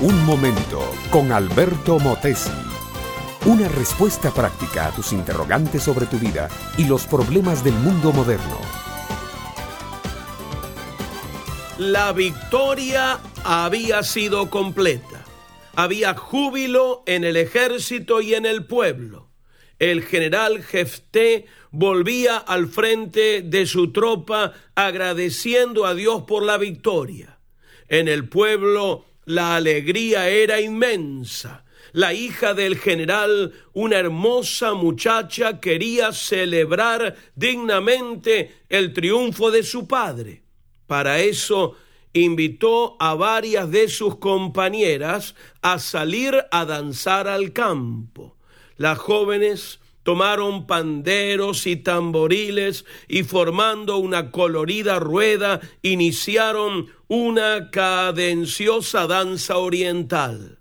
[0.00, 2.52] Un momento con Alberto Motesi.
[3.46, 8.60] Una respuesta práctica a tus interrogantes sobre tu vida y los problemas del mundo moderno.
[11.78, 15.24] La victoria había sido completa.
[15.74, 19.30] Había júbilo en el ejército y en el pueblo.
[19.80, 27.40] El general Jefté volvía al frente de su tropa agradeciendo a Dios por la victoria.
[27.88, 31.64] En el pueblo la alegría era inmensa.
[31.92, 40.42] La hija del general, una hermosa muchacha, quería celebrar dignamente el triunfo de su padre.
[40.86, 41.76] Para eso
[42.14, 48.38] invitó a varias de sus compañeras a salir a danzar al campo.
[48.78, 59.58] Las jóvenes tomaron panderos y tamboriles y formando una colorida rueda iniciaron una cadenciosa danza
[59.58, 60.60] oriental.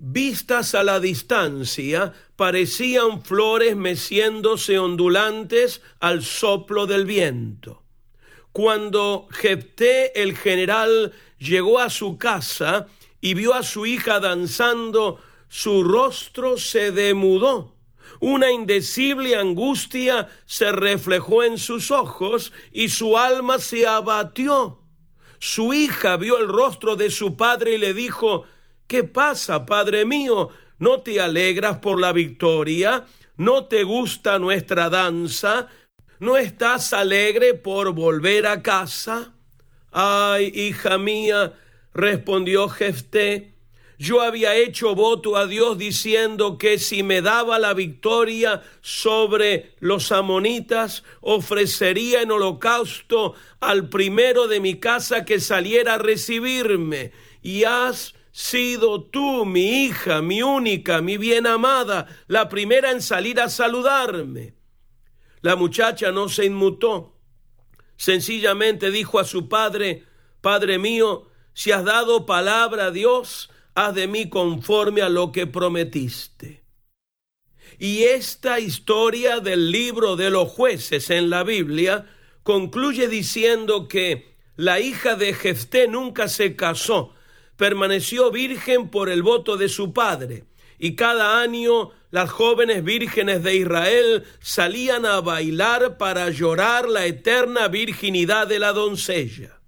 [0.00, 7.84] Vistas a la distancia, parecían flores meciéndose ondulantes al soplo del viento.
[8.50, 12.88] Cuando Jepté el general llegó a su casa
[13.20, 17.77] y vio a su hija danzando, su rostro se demudó
[18.20, 24.80] una indecible angustia se reflejó en sus ojos y su alma se abatió.
[25.38, 28.44] Su hija vio el rostro de su padre y le dijo,
[28.88, 30.48] ¿Qué pasa, padre mío?
[30.78, 33.04] ¿No te alegras por la victoria?
[33.36, 35.68] ¿No te gusta nuestra danza?
[36.18, 39.34] ¿No estás alegre por volver a casa?
[39.92, 41.52] Ay, hija mía,
[41.94, 43.57] respondió Jefté,
[43.98, 50.12] yo había hecho voto a Dios diciendo que si me daba la victoria sobre los
[50.12, 57.10] amonitas, ofrecería en holocausto al primero de mi casa que saliera a recibirme.
[57.42, 63.40] Y has sido tú, mi hija, mi única, mi bien amada, la primera en salir
[63.40, 64.54] a saludarme.
[65.40, 67.16] La muchacha no se inmutó.
[67.96, 70.04] Sencillamente dijo a su padre,
[70.40, 75.46] Padre mío, si has dado palabra a Dios, haz de mí conforme a lo que
[75.46, 76.64] prometiste.
[77.78, 82.06] Y esta historia del libro de los jueces en la Biblia
[82.42, 87.14] concluye diciendo que la hija de Jefté nunca se casó,
[87.56, 90.44] permaneció virgen por el voto de su padre,
[90.78, 97.68] y cada año las jóvenes vírgenes de Israel salían a bailar para llorar la eterna
[97.68, 99.60] virginidad de la doncella.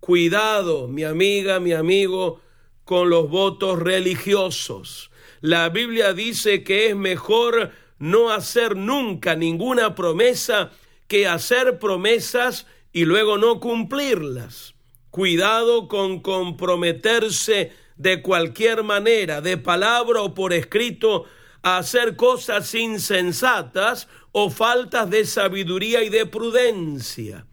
[0.00, 2.40] Cuidado, mi amiga, mi amigo,
[2.84, 5.10] con los votos religiosos.
[5.40, 10.70] La Biblia dice que es mejor no hacer nunca ninguna promesa
[11.06, 14.74] que hacer promesas y luego no cumplirlas.
[15.10, 21.24] Cuidado con comprometerse de cualquier manera, de palabra o por escrito,
[21.62, 27.46] a hacer cosas insensatas o faltas de sabiduría y de prudencia.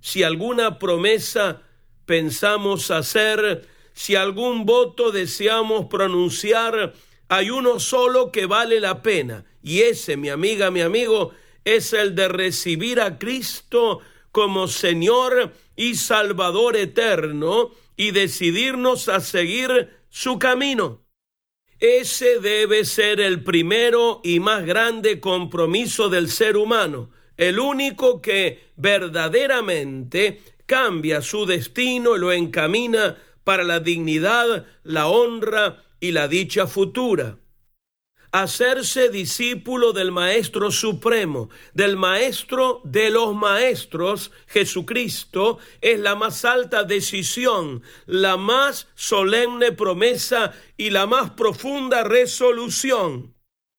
[0.00, 1.62] Si alguna promesa
[2.04, 3.66] pensamos hacer,
[3.98, 6.94] si algún voto deseamos pronunciar,
[7.26, 11.32] hay uno solo que vale la pena, y ese, mi amiga, mi amigo,
[11.64, 13.98] es el de recibir a Cristo
[14.30, 21.02] como Señor y Salvador eterno y decidirnos a seguir su camino.
[21.80, 28.70] Ese debe ser el primero y más grande compromiso del ser humano, el único que
[28.76, 33.16] verdaderamente cambia su destino y lo encamina
[33.48, 37.38] para la dignidad, la honra y la dicha futura.
[38.30, 46.84] Hacerse discípulo del Maestro Supremo, del Maestro de los Maestros, Jesucristo, es la más alta
[46.84, 53.34] decisión, la más solemne promesa y la más profunda resolución.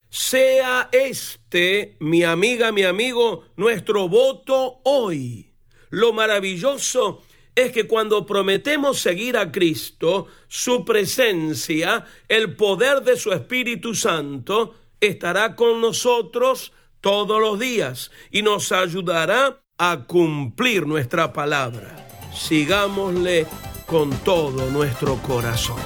[0.10, 5.54] Sea este, mi amiga, mi amigo, nuestro voto hoy.
[5.92, 7.22] Lo maravilloso
[7.60, 14.76] es que cuando prometemos seguir a Cristo, su presencia, el poder de su Espíritu Santo,
[15.00, 16.72] estará con nosotros
[17.02, 22.08] todos los días y nos ayudará a cumplir nuestra palabra.
[22.34, 23.48] Sigámosle
[23.86, 25.80] con todo nuestro corazón.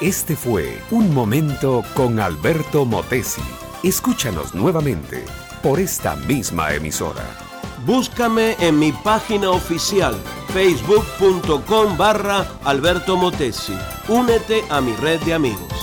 [0.00, 3.42] Este fue Un Momento con Alberto Motesi.
[3.82, 5.24] Escúchanos nuevamente
[5.62, 7.49] por esta misma emisora.
[7.86, 10.14] Búscame en mi página oficial
[10.52, 13.76] facebook.com barra Alberto Motesi.
[14.08, 15.79] Únete a mi red de amigos.